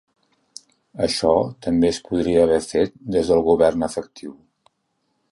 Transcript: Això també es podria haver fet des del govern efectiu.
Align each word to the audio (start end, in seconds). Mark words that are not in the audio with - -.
Això 1.07 1.33
també 1.65 1.91
es 1.95 1.99
podria 2.07 2.45
haver 2.45 2.57
fet 2.71 2.97
des 3.17 3.29
del 3.33 3.43
govern 3.49 3.87
efectiu. 3.89 4.33